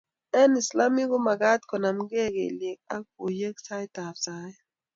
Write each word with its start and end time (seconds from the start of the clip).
eng' 0.41 0.59
islamek 0.61 1.07
ko 1.11 1.17
mekat 1.25 1.61
konamgei 1.69 2.29
kelyek 2.37 2.79
ak 2.95 3.03
buiwek 3.15 3.57
saitab 3.65 4.15
saet 4.23 4.57